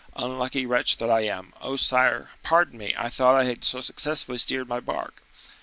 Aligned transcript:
Unlucky 0.15 0.65
wretch 0.65 0.97
that 0.97 1.11
I 1.11 1.19
am! 1.27 1.53
Oh! 1.61 1.75
sire, 1.75 2.31
pardon 2.41 2.79
me! 2.79 2.95
I 2.97 3.07
thought 3.07 3.35
I 3.35 3.43
had 3.43 3.63
so 3.63 3.81
successfully 3.81 4.39
steered 4.39 4.67
my 4.67 4.79
bark." 4.79 5.21